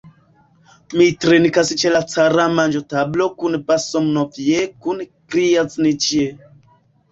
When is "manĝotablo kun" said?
2.61-3.59